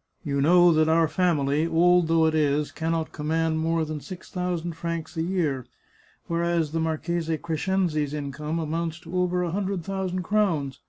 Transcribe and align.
"You 0.22 0.42
know 0.42 0.70
that 0.74 0.90
our 0.90 1.08
family, 1.08 1.66
old 1.66 2.06
though 2.06 2.26
it 2.26 2.34
is, 2.34 2.70
can 2.70 2.92
not 2.92 3.10
command 3.10 3.58
more 3.58 3.86
than 3.86 4.02
six 4.02 4.30
thousand 4.30 4.74
francs 4.74 5.16
a 5.16 5.22
year, 5.22 5.64
whereas 6.26 6.72
the 6.72 6.78
Marchese 6.78 7.38
Crescenzi's 7.38 8.12
income 8.12 8.58
amounts 8.58 9.00
to 9.00 9.16
over 9.16 9.42
a 9.42 9.50
hundred 9.50 9.82
thousand 9.82 10.24
crowns. 10.24 10.80